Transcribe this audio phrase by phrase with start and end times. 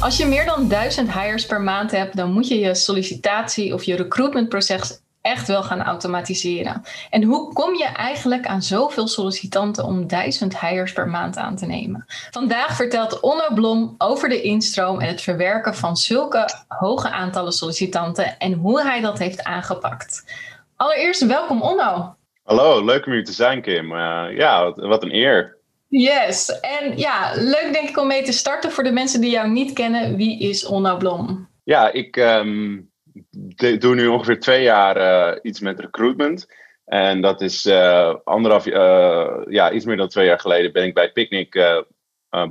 [0.00, 3.82] Als je meer dan 1000 hires per maand hebt, dan moet je je sollicitatie of
[3.82, 6.82] je recruitmentproces echt wel gaan automatiseren.
[7.10, 11.66] En hoe kom je eigenlijk aan zoveel sollicitanten om 1000 hires per maand aan te
[11.66, 12.04] nemen?
[12.30, 18.38] Vandaag vertelt Onno Blom over de instroom en het verwerken van zulke hoge aantallen sollicitanten
[18.38, 20.24] en hoe hij dat heeft aangepakt.
[20.76, 22.16] Allereerst welkom Onno.
[22.42, 23.92] Hallo, leuk om hier te zijn Kim.
[23.92, 25.57] Uh, ja, wat een eer.
[25.88, 29.48] Yes, en ja, leuk denk ik om mee te starten voor de mensen die jou
[29.50, 30.16] niet kennen.
[30.16, 31.48] Wie is Onno Blom?
[31.64, 32.90] Ja, ik um,
[33.78, 36.46] doe nu ongeveer twee jaar uh, iets met recruitment.
[36.84, 40.94] En dat is uh, anderhalf, uh, ja, iets meer dan twee jaar geleden ben ik
[40.94, 41.78] bij Picnic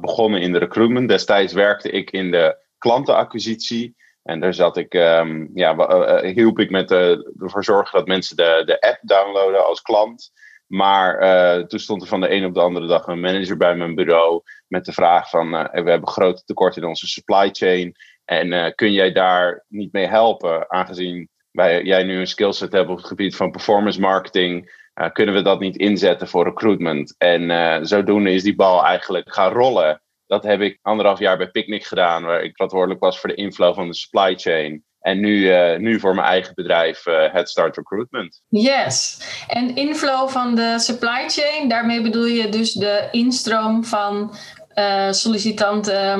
[0.01, 1.09] begonnen in de recruitment.
[1.09, 3.95] Destijds werkte ik in de klantenacquisitie.
[4.23, 8.81] En daar zat ik, um, ja, hielp ik met ervoor zorgen dat mensen de, de
[8.81, 10.31] app downloaden als klant.
[10.67, 13.75] Maar uh, toen stond er van de een op de andere dag een manager bij
[13.75, 17.95] mijn bureau met de vraag van uh, we hebben grote tekorten in onze supply chain
[18.25, 20.71] en uh, kun jij daar niet mee helpen?
[20.71, 25.41] Aangezien wij, jij nu een skillset hebt op het gebied van performance marketing kunnen we
[25.41, 27.15] dat niet inzetten voor recruitment?
[27.17, 30.01] En zodoende is die bal eigenlijk gaan rollen.
[30.25, 33.75] Dat heb ik anderhalf jaar bij Picnic gedaan waar ik verantwoordelijk was voor de inflow
[33.75, 37.75] van de supply chain en nu, uh, nu voor mijn eigen bedrijf uh, Head Start
[37.75, 38.41] Recruitment.
[38.49, 39.21] Yes.
[39.47, 44.35] En inflow van de supply chain, daarmee bedoel je dus de instroom van
[44.75, 46.19] uh, sollicitanten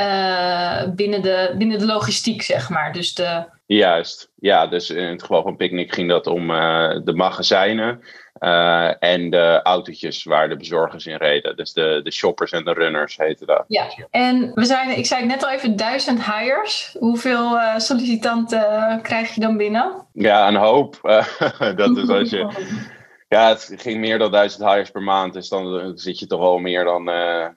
[0.00, 2.92] uh, binnen, de, binnen de logistiek, zeg maar.
[2.92, 3.44] Dus de...
[3.66, 4.30] Juist.
[4.34, 6.46] Ja, dus in het geval van Picnic ging dat om
[7.04, 8.00] de magazijnen.
[8.40, 11.56] Uh, en de autootjes waar de bezorgers in reden.
[11.56, 13.64] Dus de, de shoppers en de runners heten dat.
[13.68, 16.96] Ja, en we zijn, ik zei het net al even, duizend hires.
[16.98, 20.06] Hoeveel uh, sollicitanten krijg je dan binnen?
[20.12, 20.98] Ja, een hoop.
[21.76, 22.74] dat is als je...
[23.28, 25.32] Ja, het ging meer dan duizend hires per maand.
[25.32, 27.04] Dus dan zit je toch al meer dan,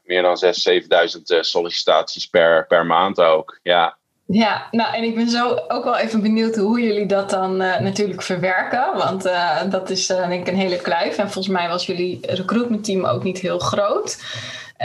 [0.03, 3.59] meer dan 6.000, 7.000 sollicitaties per, per maand ook.
[3.63, 3.98] Ja.
[4.31, 7.79] Ja, nou en ik ben zo ook wel even benieuwd hoe jullie dat dan uh,
[7.79, 8.97] natuurlijk verwerken.
[8.97, 11.17] Want uh, dat is uh, denk ik een hele kluif.
[11.17, 14.23] En volgens mij was jullie recruitment team ook niet heel groot.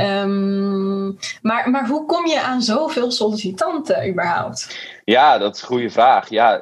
[0.00, 4.78] Um, maar, maar hoe kom je aan zoveel sollicitanten überhaupt?
[5.05, 6.28] Ja, dat is een goede vraag.
[6.28, 6.59] Ja,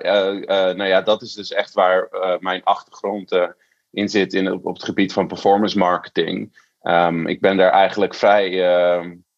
[0.73, 2.09] nou ja, dat is dus echt waar
[2.41, 3.39] mijn achtergrond
[3.91, 6.61] in zit in, op, het gebied van performance marketing.
[6.83, 8.51] Um, ik ben daar eigenlijk vrij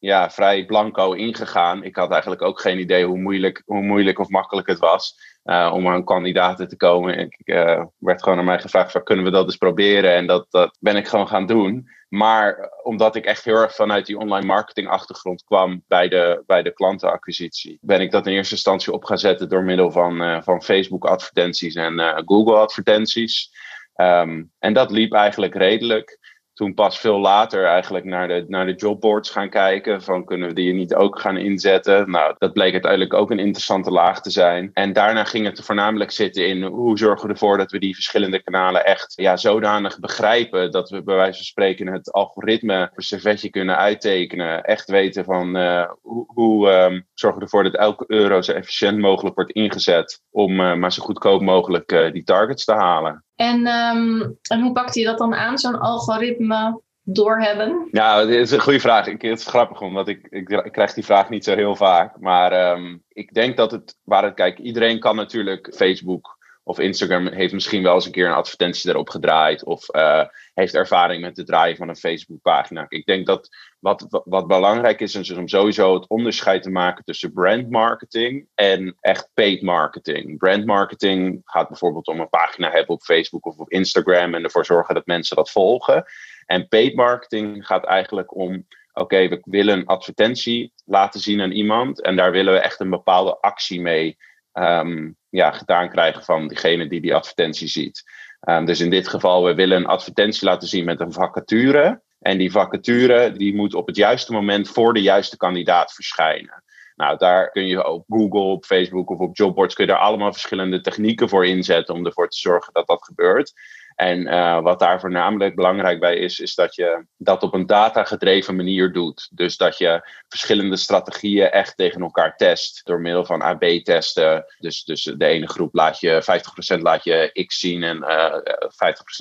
[0.05, 1.85] ja, vrij blanco ingegaan.
[1.85, 5.71] Ik had eigenlijk ook geen idee hoe moeilijk, hoe moeilijk of makkelijk het was uh,
[5.75, 7.19] om aan kandidaten te komen.
[7.19, 10.15] Ik uh, werd gewoon naar mij gevraagd: van, kunnen we dat eens proberen?
[10.15, 11.89] En dat, dat ben ik gewoon gaan doen.
[12.09, 16.63] Maar omdat ik echt heel erg vanuit die online marketing achtergrond kwam bij de, bij
[16.63, 20.63] de klantenacquisitie, ben ik dat in eerste instantie op gaan zetten door middel van, van
[20.63, 23.51] Facebook advertenties en Google advertenties.
[23.97, 26.19] Um, en dat liep eigenlijk redelijk
[26.55, 30.03] toen pas veel later eigenlijk naar de, naar de jobboards gaan kijken.
[30.03, 32.11] Van kunnen we die niet ook gaan inzetten?
[32.11, 34.71] Nou, dat bleek uiteindelijk ook een interessante laag te zijn.
[34.73, 38.43] En daarna ging het voornamelijk zitten in hoe zorgen we ervoor dat we die verschillende
[38.43, 40.71] kanalen echt ja, zodanig begrijpen.
[40.71, 44.63] Dat we bij wijze van spreken het algoritme per servetje kunnen uittekenen.
[44.63, 48.99] Echt weten van uh, hoe, hoe um, zorgen we ervoor dat elke euro zo efficiënt
[48.99, 50.23] mogelijk wordt ingezet.
[50.31, 53.24] Om uh, maar zo goedkoop mogelijk uh, die targets te halen.
[53.37, 57.89] En, um, en hoe pakt je dat dan aan, zo'n algoritme doorhebben?
[57.91, 59.07] Ja, dat is een goede vraag.
[59.07, 62.21] Ik, het is grappig, omdat ik, ik, ik krijg die vraag niet zo heel vaak.
[62.21, 67.27] Maar um, ik denk dat het, waar het, kijk, iedereen kan natuurlijk Facebook of Instagram
[67.27, 69.65] heeft misschien wel eens een keer een advertentie erop gedraaid.
[69.65, 70.25] Of uh,
[70.55, 72.87] heeft ervaring met het draaien van een Facebook-pagina.
[72.89, 73.49] Ik denk dat
[73.85, 78.97] wat, wat belangrijk is, is om sowieso het onderscheid te maken tussen brand marketing en
[79.01, 80.39] echt paid marketing.
[80.39, 84.65] Brand marketing gaat bijvoorbeeld om een pagina hebben op Facebook of op Instagram en ervoor
[84.65, 86.05] zorgen dat mensen dat volgen.
[86.47, 92.03] En paid marketing gaat eigenlijk om oké, we willen een advertentie laten zien aan iemand
[92.03, 94.17] en daar willen we echt een bepaalde actie mee
[94.53, 98.03] um, ja, gedaan krijgen van diegene die die advertentie ziet.
[98.49, 102.03] Um, dus in dit geval, we willen een advertentie laten zien met een vacature.
[102.25, 106.63] En die vacature die moet op het juiste moment voor de juiste kandidaat verschijnen.
[106.97, 110.33] Nou, daar kun je op Google, op Facebook of op jobboards kun je daar allemaal
[110.33, 113.53] verschillende technieken voor inzetten om ervoor te zorgen dat dat gebeurt.
[113.95, 118.57] En uh, wat daar voornamelijk belangrijk bij is, is dat je dat op een datagedreven
[118.57, 119.29] manier doet.
[119.31, 124.45] Dus dat je verschillende strategieën echt tegen elkaar test door middel van AB-testen.
[124.59, 126.43] Dus, dus de ene groep laat je
[126.77, 128.35] 50% laat je X zien en uh,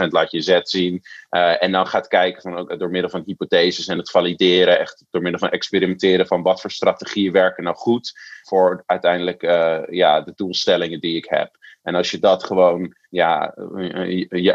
[0.06, 1.02] 50% laat je Z zien.
[1.30, 5.22] Uh, en dan gaat kijken van, door middel van hypotheses en het valideren, echt door
[5.22, 9.42] middel van experimenteren van wat voor strategieën werken nou goed voor uiteindelijk
[9.90, 11.62] ja, de doelstellingen die ik heb.
[11.84, 13.54] En als je dat gewoon ja,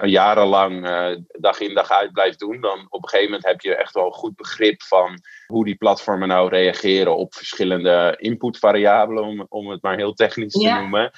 [0.03, 3.77] jarenlang uh, dag in dag uit blijft doen, dan op een gegeven moment heb je
[3.77, 9.47] echt wel een goed begrip van hoe die platformen nou reageren op verschillende inputvariabelen, om,
[9.49, 11.11] om het maar heel technisch te noemen.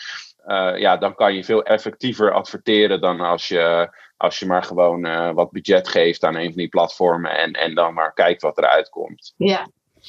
[0.46, 5.06] Uh, ja, dan kan je veel effectiever adverteren dan als je, als je maar gewoon
[5.06, 8.58] uh, wat budget geeft aan een van die platformen en, en dan maar kijkt wat
[8.58, 9.34] eruit komt.
[9.36, 9.68] Ja,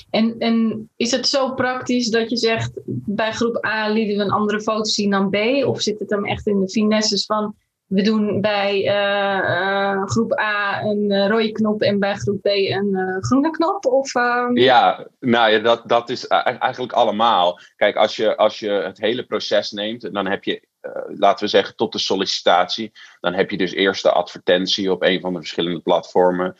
[0.09, 4.31] en, en is het zo praktisch dat je zegt, bij groep A lieten we een
[4.31, 5.35] andere foto zien dan B?
[5.65, 7.55] Of zit het dan echt in de finesses van,
[7.85, 13.17] we doen bij uh, uh, groep A een rode knop en bij groep B een
[13.19, 13.85] groene knop?
[13.85, 14.57] Of, ehm?
[14.57, 17.59] Ja, nou ja, dat, dat is eigenlijk allemaal.
[17.75, 20.67] Kijk, als je, als je het hele proces neemt, dan heb je,
[21.07, 22.91] laten we zeggen, tot de sollicitatie.
[23.19, 26.55] Dan heb je dus eerst de advertentie op een van de verschillende platformen.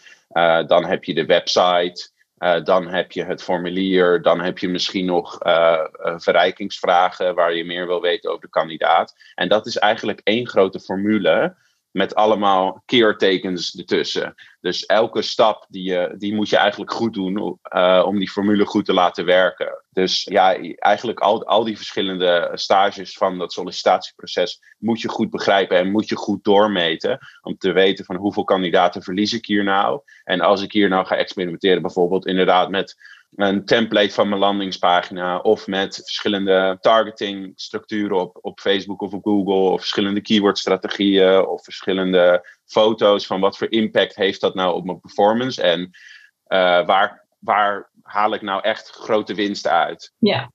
[0.68, 2.12] dan heb je de website.
[2.42, 5.86] Uh, dan heb je het formulier, dan heb je misschien nog uh,
[6.18, 9.16] verrijkingsvragen waar je meer wil weten over de kandidaat.
[9.36, 11.56] En dat is eigenlijk één grote formule
[11.92, 14.36] met allemaal keertekens ertussen.
[14.62, 18.66] Dus elke stap die, je, die moet je eigenlijk goed doen uh, om die formule
[18.66, 19.84] goed te laten werken.
[19.94, 25.78] Dus ja, eigenlijk al, al die verschillende stages van dat sollicitatieproces moet je goed begrijpen
[25.78, 27.20] en moet je goed doormeten.
[27.42, 30.02] Om te weten van hoeveel kandidaten verlies ik hier nou.
[30.24, 32.96] En als ik hier nou ga experimenteren, bijvoorbeeld inderdaad met
[33.36, 39.54] een template van mijn landingspagina of met verschillende targetingstructuren op, op Facebook of op Google
[39.54, 45.00] of verschillende keywordstrategieën of verschillende foto's van wat voor impact heeft dat nou op mijn
[45.00, 50.14] performance en uh, waar, waar haal ik nou echt grote winst uit.
[50.18, 50.52] Ja.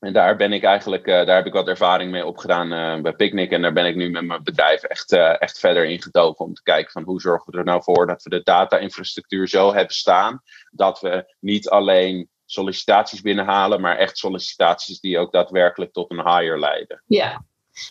[0.00, 3.12] En daar ben ik eigenlijk, uh, daar heb ik wat ervaring mee opgedaan uh, bij
[3.12, 3.50] Picnic.
[3.50, 6.54] En daar ben ik nu met mijn bedrijf echt, uh, echt verder in gedoken om
[6.54, 9.94] te kijken van hoe zorgen we er nou voor dat we de data-infrastructuur zo hebben
[9.94, 10.42] staan.
[10.70, 16.58] Dat we niet alleen sollicitaties binnenhalen, maar echt sollicitaties die ook daadwerkelijk tot een hire
[16.58, 17.02] leiden.
[17.06, 17.44] Ja,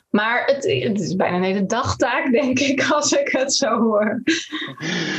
[0.10, 4.22] maar het, het, is bijna een hele dagtaak, denk ik, als ik het zo hoor.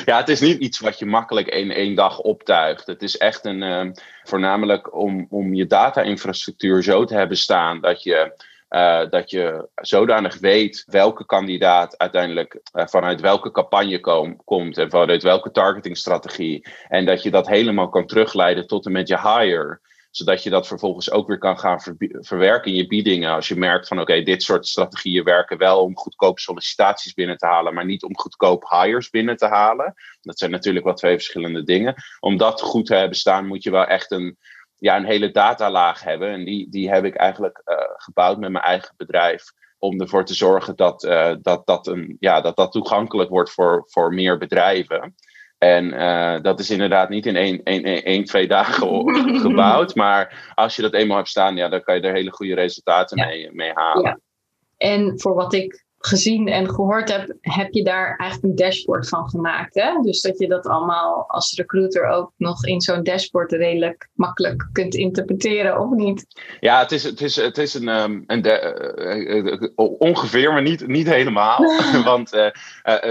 [0.04, 2.86] Ja, het is niet iets wat je makkelijk in één dag optuigt.
[2.86, 3.90] Het is echt een, uh,
[4.22, 10.38] voornamelijk om, om je data-infrastructuur zo te hebben staan dat je uh, dat je zodanig
[10.38, 16.66] weet welke kandidaat uiteindelijk uh, vanuit welke campagne kom, komt en vanuit welke targetingstrategie.
[16.88, 19.80] En dat je dat helemaal kan terugleiden tot en met je hire
[20.10, 23.30] zodat je dat vervolgens ook weer kan gaan ver verwerken in je biedingen.
[23.30, 27.46] Als je merkt van oké, dit soort strategieën werken wel om goedkoop sollicitaties binnen te
[27.46, 29.94] halen, maar niet om goedkoop hires binnen te halen.
[30.20, 31.94] Dat zijn natuurlijk wel twee verschillende dingen.
[32.20, 34.38] Om dat goed te hebben staan, moet je wel echt een,
[34.78, 36.28] ja, een hele datalaag hebben.
[36.28, 39.44] En die, die heb ik eigenlijk uh, gebouwd met mijn eigen bedrijf.
[39.78, 43.84] Om ervoor te zorgen dat, uh, dat, dat, een, ja, dat dat toegankelijk wordt voor,
[43.86, 45.14] voor meer bedrijven.
[45.60, 49.04] En uh, dat is inderdaad niet in één, één, één, twee dagen
[49.46, 49.94] gebouwd.
[49.94, 53.18] Maar als je dat eenmaal hebt staan, ja, dan kan je er hele goede resultaten
[53.18, 53.26] ja.
[53.26, 54.04] mee, mee halen.
[54.04, 54.18] Ja.
[54.76, 59.28] En voor wat ik gezien en gehoord heb, heb je daar eigenlijk een dashboard van
[59.28, 59.74] gemaakt.
[59.74, 60.00] Hè?
[60.02, 64.94] Dus dat je dat allemaal als recruiter ook nog in zo'n dashboard redelijk makkelijk kunt
[64.94, 66.26] interpreteren, of niet?
[66.60, 70.86] Ja, het is, het is, het is een, um, een de, uh, ongeveer, maar niet,
[70.86, 71.58] niet helemaal.
[72.04, 72.50] Want uh,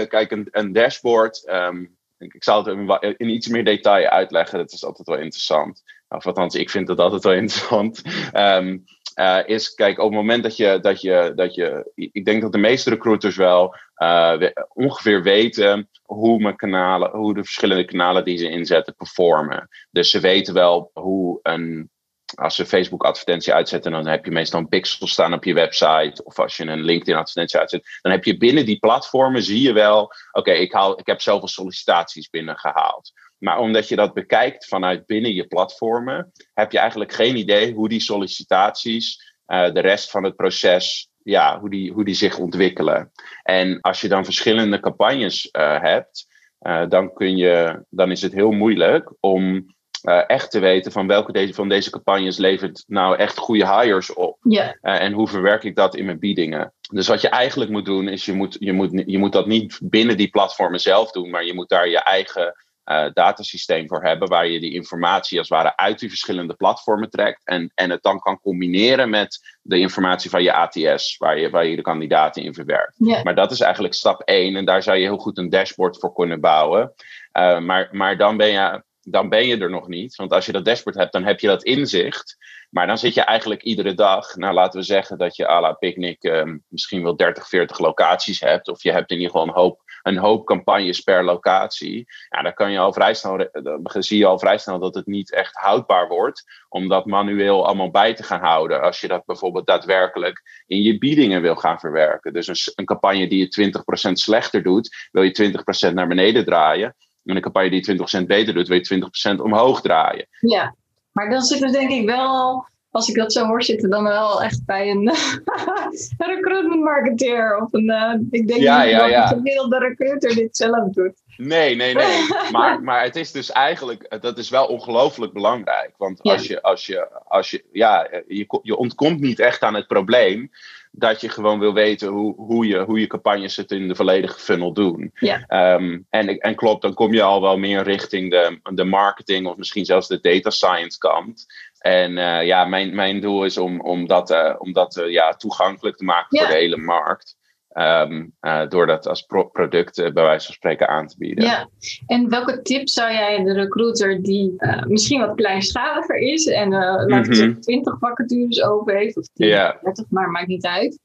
[0.08, 1.48] kijk, een, een dashboard.
[1.48, 4.58] Um, ik zal het in, iets meer detail uitleggen.
[4.58, 5.82] Dat is altijd wel interessant.
[6.08, 8.02] Of althans, ik vind het altijd wel interessant.
[8.36, 8.84] Um,
[9.20, 12.52] uh, is, kijk, op het moment dat je, dat je, dat je, ik denk dat
[12.52, 18.38] de meeste recruiters wel uh, ongeveer weten hoe mijn kanalen, hoe de verschillende kanalen die
[18.38, 19.68] ze inzetten performen.
[19.90, 21.90] Dus ze weten wel hoe een,
[22.34, 26.24] als ze Facebook advertentie uitzetten, dan heb je meestal een pixel staan op je website.
[26.24, 29.72] Of als je een LinkedIn advertentie uitzet, dan heb je binnen die platformen, zie je
[29.72, 33.12] wel, oké, ik, haal, ik heb zoveel sollicitaties binnengehaald.
[33.38, 37.88] Maar omdat je dat bekijkt vanuit binnen je platformen, heb je eigenlijk geen idee hoe
[37.88, 43.12] die sollicitaties, uh, de rest van het proces, ja, hoe die, hoe die zich ontwikkelen.
[43.42, 46.26] En als je dan verschillende campagnes uh, hebt,
[46.60, 51.32] uh, dan, kun je, dan is het heel moeilijk om echt te weten van welke
[51.32, 54.38] deze, van deze campagnes levert nou echt goede hires op.
[54.42, 54.74] Yeah.
[54.80, 56.72] en hoe verwerk ik dat in mijn biedingen.
[56.92, 59.78] Dus wat je eigenlijk moet doen, is je moet, je moet, je moet dat niet
[59.82, 62.54] binnen die platformen zelf doen, maar je moet daar je eigen
[62.90, 67.10] uh, datasysteem voor hebben, waar je die informatie als het ware uit die verschillende platformen
[67.10, 71.50] trekt en, en het dan kan combineren met de informatie van je ATS, waar je,
[71.50, 72.98] waar je de kandidaten in verwerkt.
[72.98, 76.12] Maar dat is eigenlijk stap 1 en daar zou je heel goed een dashboard voor
[76.12, 76.92] kunnen bouwen.
[77.38, 80.16] Uh, maar, maar dan ben je dan ben je er nog niet.
[80.16, 82.36] Want als je dat dashboard hebt, dan heb je dat inzicht.
[82.70, 85.72] Maar dan zit je eigenlijk iedere dag, nou laten we zeggen dat je à la
[85.72, 88.68] Picnic ehm, misschien wel 30, 40 locaties hebt.
[88.68, 92.06] Of je hebt in ieder geval een hoop, een hoop campagnes per locatie.
[92.28, 95.06] Ja, dan kan je al vrij snel, dan zie je al vrij snel dat het
[95.06, 96.44] niet echt houdbaar wordt.
[96.68, 98.80] Om dat manueel allemaal bij te gaan houden.
[98.80, 102.32] Als je dat bijvoorbeeld daadwerkelijk in je biedingen wil gaan verwerken.
[102.32, 103.72] Dus een, een campagne die je
[104.08, 106.96] 20% slechter doet, wil je 20% naar beneden draaien.
[107.24, 110.26] En een campagne die 20% beter doet, wil je 20% omhoog draaien.
[110.40, 110.74] Ja,
[111.12, 114.42] maar dan zit er denk ik wel als ik dat zo hoor zitten, dan wel
[114.42, 115.08] echt bij een,
[116.18, 117.58] een recruitment marketeer.
[117.62, 121.22] Of een, uh, ik denk ja, niet ja, dat een gemiddelde recruiter dit zelf doet.
[121.36, 122.26] Nee, nee, nee.
[122.52, 125.92] maar, maar het is dus eigenlijk, dat is wel ongelooflijk belangrijk.
[125.96, 129.86] Want als je, als je, als je, ja, je, je ontkomt niet echt aan het
[129.86, 130.50] probleem
[130.90, 134.38] dat je gewoon wil weten hoe, hoe, je, hoe je campagnes het in de volledige
[134.38, 135.10] funnel doen.
[135.14, 135.74] Ja.
[135.74, 139.56] Um, en, en klopt, dan kom je al wel meer richting de, de marketing of
[139.56, 141.46] misschien zelfs de data science kant.
[141.78, 145.32] En uh, ja, mijn, mijn doel is om, om dat, uh, om dat uh, ja,
[145.32, 147.38] toegankelijk te maken voor de hele markt.
[147.78, 148.32] Um,
[148.68, 151.44] door dat als pro product bij wijze van spreken aan te bieden.
[151.44, 151.68] Ja,
[152.06, 154.54] en welke tip zou jij de recruiter die
[154.86, 159.46] misschien wat kleinschaliger is en laten we mm zeggen 20 vacatures open heeft, of 10,
[159.46, 159.82] yeah.
[159.82, 160.98] 30, maar maakt niet uit,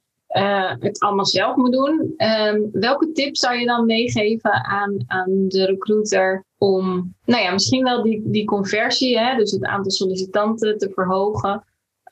[0.80, 2.14] het allemaal zelf moet doen.
[2.18, 7.84] Um, welke tip zou je dan meegeven aan, aan de recruiter om, nou ja, misschien
[7.84, 11.64] wel die, die conversie, hè, dus het aantal sollicitanten te verhogen?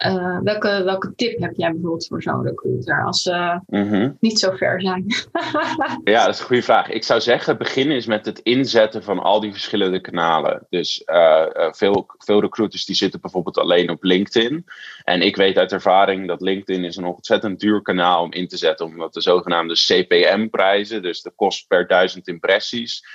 [0.08, 4.18] Uh, welke, welke tip heb jij bijvoorbeeld voor zo'n recruiter als ze mm -hmm.
[4.20, 5.06] niet zo ver zijn?
[6.14, 6.90] ja, dat is een goede vraag.
[6.90, 10.66] Ik zou zeggen, beginnen is met het inzetten van al die verschillende kanalen.
[10.70, 14.66] Dus uh, uh, veel, veel recruiters die zitten bijvoorbeeld alleen op LinkedIn.
[15.04, 18.58] En ik weet uit ervaring dat LinkedIn is een ontzettend duur kanaal om in te
[18.58, 18.86] zetten.
[18.86, 23.06] Omdat de zogenaamde CPM-prijzen, dus de kost per duizend impressies,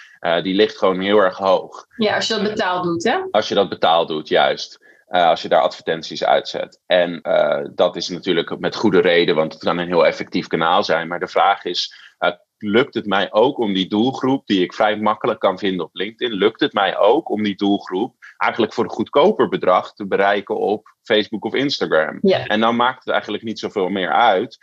[0.43, 1.87] die ligt gewoon heel erg hoog.
[1.97, 3.19] Ja, als je dat betaald doet, hè?
[3.31, 4.87] Als je dat betaald doet, juist.
[5.11, 6.81] Uh, als je daar advertenties uitzet.
[6.87, 10.85] En uh, dat is natuurlijk met goede reden, want het kan een heel effectief kanaal
[10.85, 11.09] zijn.
[11.09, 14.97] Maar de vraag is: uh, lukt het mij ook om die doelgroep, die ik vrij
[14.97, 18.91] makkelijk kan vinden op LinkedIn, lukt het mij ook om die doelgroep eigenlijk voor een
[18.91, 22.19] goedkoper bedrag te bereiken op Facebook of Instagram?
[22.47, 24.59] En dan maakt het eigenlijk niet zoveel meer uit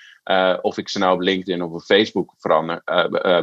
[0.61, 2.81] of ik ze nou op LinkedIn of op Facebook verander,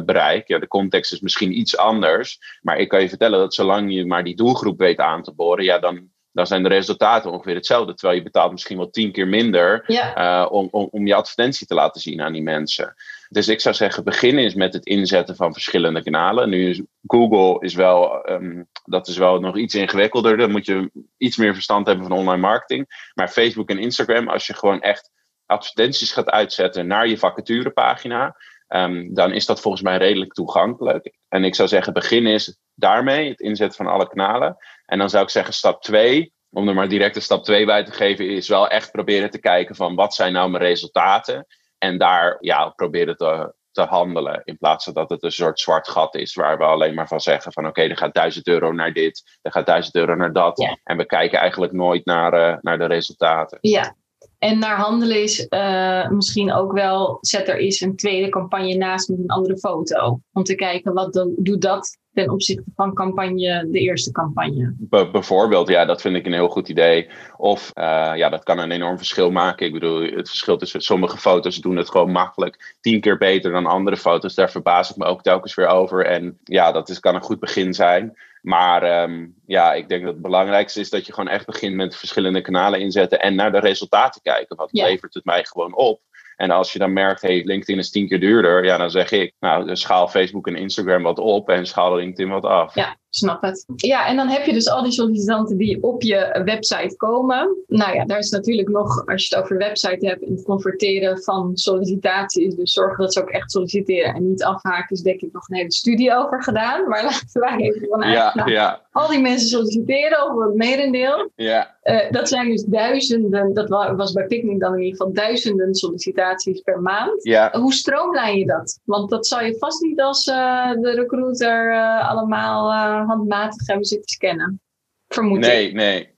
[0.05, 0.47] bereik.
[0.47, 4.05] Ja, de context is misschien iets anders, maar ik kan je vertellen dat zolang je
[4.05, 7.93] maar die doelgroep weet aan te boren, ja, dan dan zijn de resultaten ongeveer hetzelfde.
[7.93, 10.41] Terwijl je betaalt misschien wel tien keer minder ja.
[10.43, 12.95] uh, om, om, om je advertentie te laten zien aan die mensen.
[13.29, 16.49] Dus ik zou zeggen, begin eens met het inzetten van verschillende kanalen.
[16.49, 20.37] Nu is Google is wel, um, dat is wel nog iets ingewikkelder.
[20.37, 23.09] Dan moet je iets meer verstand hebben van online marketing.
[23.13, 25.11] Maar Facebook en Instagram, als je gewoon echt
[25.45, 28.35] advertenties gaat uitzetten naar je vacaturepagina,
[28.75, 31.17] um, dan is dat volgens mij redelijk toegankelijk.
[31.27, 34.57] En ik zou zeggen, begin eens daarmee, het inzetten van alle kanalen.
[34.85, 37.83] En dan zou ik zeggen, stap 2, om er maar direct een stap 2 bij
[37.83, 41.45] te geven, is wel echt proberen te kijken van wat zijn nou mijn resultaten.
[41.77, 44.41] En daar ja, proberen te, te handelen.
[44.43, 47.19] In plaats van dat het een soort zwart gat is waar we alleen maar van
[47.19, 50.33] zeggen van oké, okay, er gaat 1000 euro naar dit, er gaat 1000 euro naar
[50.33, 50.57] dat.
[50.57, 50.77] Ja.
[50.83, 53.57] En we kijken eigenlijk nooit naar, uh, naar de resultaten.
[53.61, 53.95] Ja,
[54.43, 59.09] en naar handelen is uh, misschien ook wel, zet er eens een tweede campagne naast
[59.09, 60.19] met een andere foto.
[60.33, 64.75] Om te kijken, wat dan, doet dat ten opzichte van campagne, de eerste campagne?
[65.11, 67.09] Bijvoorbeeld, ja, dat vind ik een heel goed idee.
[67.37, 69.65] Of uh, ja, dat kan een enorm verschil maken.
[69.65, 73.65] Ik bedoel, het verschil tussen sommige foto's doen het gewoon makkelijk tien keer beter dan
[73.65, 74.35] andere foto's.
[74.35, 76.05] Daar verbaas ik me ook telkens weer over.
[76.05, 78.17] En ja, dat is, kan een goed begin zijn.
[78.43, 81.95] Maar um, ja, ik denk dat het belangrijkste is dat je gewoon echt begint met
[81.95, 84.55] verschillende kanalen inzetten en naar de resultaten kijken.
[84.55, 84.85] Wat Ja.
[84.85, 86.01] levert het mij gewoon op?
[86.35, 89.33] En als je dan merkt, hey, LinkedIn is tien keer duurder, ja, dan zeg ik,
[89.39, 92.75] nou, schaal Facebook en Instagram wat op en schaal LinkedIn wat af.
[92.75, 93.63] Ja, snap het.
[93.75, 97.57] Ja, en dan heb je dus al die sollicitanten die op je website komen.
[97.67, 101.51] Nou ja, daar is natuurlijk nog, als je het over website hebt, het converteren van
[101.53, 102.55] sollicitaties.
[102.55, 105.55] Dus zorgen dat ze ook echt solliciteren en niet afhaken, is denk ik nog een
[105.55, 106.87] hele studie over gedaan.
[106.87, 108.13] Maar laten wij even vanuit.
[108.13, 111.29] Ja, nou, ja, al die mensen solliciteren, of het merendeel.
[111.35, 111.71] ja.
[111.83, 115.75] Uh, dat zijn dus duizenden, dat wa- was bij Picnic dan in ieder geval duizenden
[115.75, 117.23] sollicitaties per maand.
[117.23, 117.51] ja.
[117.59, 118.79] Hoe stroomlijn je dat?
[118.85, 122.71] Want dat zal je vast niet als uh, de recruiter uh, allemaal
[123.05, 124.61] handmatig hebben zitten scannen.
[125.07, 125.73] Vermoed Nee, ik.
[125.73, 126.11] nee.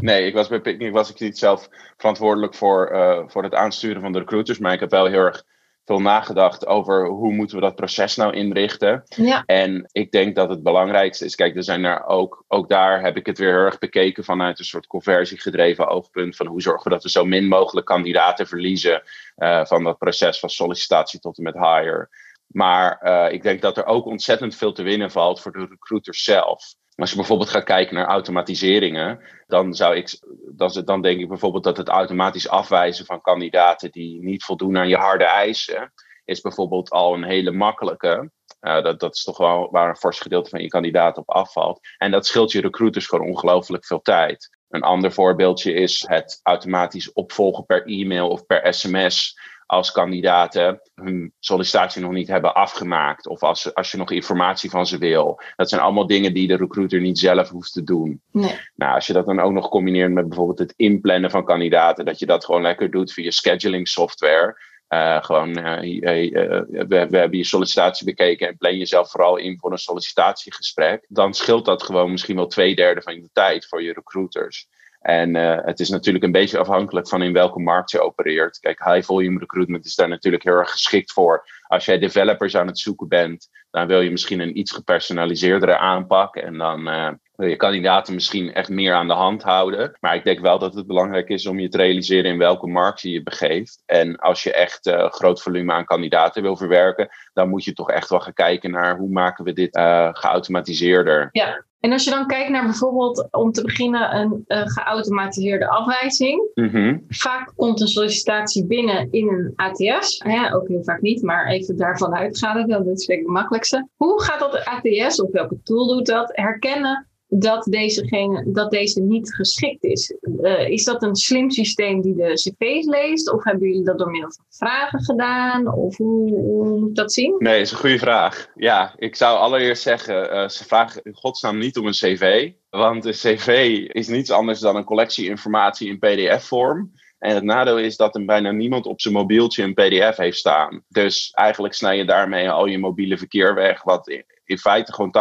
[0.00, 4.02] Nee, ik was bij Picnic was ik niet zelf verantwoordelijk voor, uh, voor het aansturen
[4.02, 4.58] van de recruiters.
[4.58, 5.44] Maar ik heb wel heel erg
[5.84, 9.02] veel nagedacht over hoe moeten we dat proces nou inrichten.
[9.04, 9.42] Ja.
[9.46, 13.16] En ik denk dat het belangrijkste is, kijk, er zijn er ook, ook daar heb
[13.16, 16.90] ik het weer heel erg bekeken vanuit een soort conversiegedreven oogpunt van hoe zorgen we
[16.90, 19.02] dat we zo min mogelijk kandidaten verliezen
[19.36, 22.08] uh, van dat proces van sollicitatie tot en met hire.
[22.46, 26.24] Maar uh, ik denk dat er ook ontzettend veel te winnen valt voor de recruiters
[26.24, 26.74] zelf.
[26.94, 30.18] Als je bijvoorbeeld gaat kijken naar automatiseringen, dan, zou ik,
[30.52, 34.88] dan, dan denk ik bijvoorbeeld dat het automatisch afwijzen van kandidaten die niet voldoen aan
[34.88, 35.92] je harde eisen,
[36.24, 38.30] is bijvoorbeeld al een hele makkelijke.
[38.60, 41.80] Uh, dat, dat is toch wel waar een fors gedeelte van je kandidaat op afvalt.
[41.98, 44.58] En dat scheelt je recruiters gewoon ongelooflijk veel tijd.
[44.68, 51.32] Een ander voorbeeldje is het automatisch opvolgen per e-mail of per sms als kandidaten hun
[51.38, 53.26] sollicitatie nog niet hebben afgemaakt.
[53.26, 55.40] Of als, als je nog informatie van ze wil.
[55.56, 58.22] Dat zijn allemaal dingen die de recruiter niet zelf hoeft te doen.
[58.30, 58.60] Nee.
[58.74, 62.04] Nou, als je dat dan ook nog combineert met bijvoorbeeld het inplannen van kandidaten.
[62.04, 64.72] Dat je dat gewoon lekker doet via scheduling software.
[64.88, 69.72] Uh, gewoon, uh, we, we, hebben je sollicitatie bekeken en plan jezelf vooral in voor
[69.72, 71.04] een sollicitatiegesprek.
[71.08, 74.68] Dan scheelt dat gewoon misschien wel twee derde van je tijd voor je recruiters.
[75.04, 78.58] En uh, het is natuurlijk een beetje afhankelijk van in welke markt je opereert.
[78.58, 81.46] Kijk, high volume recruitment is daar natuurlijk heel erg geschikt voor.
[81.66, 86.36] Als jij developers aan het zoeken bent, dan wil je misschien een iets gepersonaliseerdere aanpak.
[86.36, 89.96] En dan uh, wil je kandidaten misschien echt meer aan de hand houden.
[90.00, 93.00] Maar ik denk wel dat het belangrijk is om je te realiseren in welke markt
[93.00, 93.82] je je begeeft.
[93.86, 97.90] En als je echt uh, groot volume aan kandidaten wil verwerken, dan moet je toch
[97.90, 99.76] echt wel gaan kijken naar hoe maken we dit
[100.12, 101.28] geautomatiseerder.
[101.32, 106.50] Ja, en als je dan kijkt naar bijvoorbeeld, om te beginnen, een uh, geautomatiseerde afwijzing.
[106.54, 106.98] Mhm.
[107.08, 110.22] Vaak komt een sollicitatie binnen in een ATS.
[110.26, 112.68] Ja, ook heel vaak niet, maar even daarvan uitgaan.
[112.68, 113.88] Dat is het makkelijkste.
[113.96, 119.34] Hoe gaat dat ATS, of welke tool doet dat, herkennen dat, dezegene, dat deze niet
[119.34, 120.14] geschikt is.
[120.40, 123.32] Uh, is dat een slim systeem die de cv's leest?
[123.32, 125.74] Of hebben jullie dat door middel van vragen gedaan?
[125.74, 127.34] Of hoe, moet dat zien?
[127.38, 128.48] Nee, dat is een goede vraag.
[128.54, 132.50] Ja, ik zou allereerst zeggen, uh, ze vragen in godsnaam niet om een cv.
[132.70, 136.92] Want een cv is niets anders dan een collectie informatie in pdf-vorm.
[137.18, 140.84] En het nadeel is dat er bijna niemand op zijn mobieltje een PDF heeft staan.
[140.88, 145.14] Dus eigenlijk snij je daarmee al je mobiele verkeer weg, wat in feite gewoon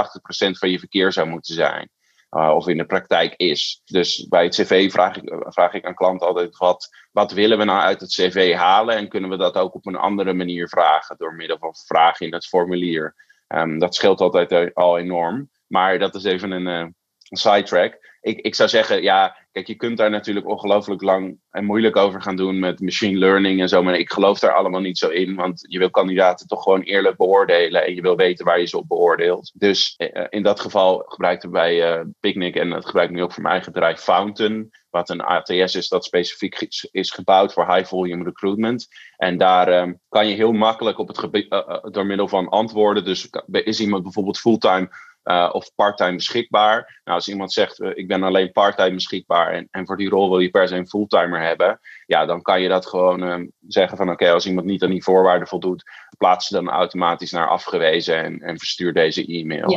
[0.48, 1.90] 80% van je verkeer zou moeten zijn.
[2.36, 3.82] Uh, of in de praktijk is.
[3.86, 7.64] Dus bij het cv vraag ik, vraag ik aan klanten altijd: wat, wat willen we
[7.64, 8.96] nou uit het cv halen?
[8.96, 12.34] En kunnen we dat ook op een andere manier vragen door middel van vragen in
[12.34, 13.16] het formulier?
[13.48, 15.50] Um, dat scheelt altijd al enorm.
[15.68, 16.88] Maar dat is even een, uh,
[17.30, 21.66] een sidetrack ik, ik zou zeggen, ja, kijk, je kunt daar natuurlijk ongelooflijk lang en
[21.66, 23.84] moeilijk over gaan doen met machine learning en zo.
[23.84, 27.18] Maar ik geloof daar allemaal niet zo in, want je wil kandidaten toch gewoon eerlijk
[27.18, 29.52] beoordelen en je wil weten waar je ze op beoordeelt.
[29.54, 33.34] Dus eh, in dat geval gebruikten wij uh, Picnic en dat gebruik ik nu ook
[33.34, 34.70] voor mijn eigen bedrijf Fountain.
[34.90, 38.88] Wat een ATS is dat specifiek is gebouwd voor high volume recruitment.
[39.18, 43.06] En daar um, kan je heel makkelijk op het uh, door middel van antwoorden.
[43.06, 44.90] Dus is iemand bijvoorbeeld fulltime
[45.24, 47.02] uh, of parttime beschikbaar.
[47.04, 50.30] Nou, als iemand zegt, uh, ik ben alleen parttime beschikbaar en, en voor die rol
[50.30, 53.98] wil je per se een fulltimer hebben, ja, dan kan je dat gewoon uh, zeggen
[53.98, 55.84] van oké, als iemand niet aan die voorwaarden voldoet,
[56.18, 59.70] plaats ze dan automatisch naar afgewezen en, en verstuur deze e-mail.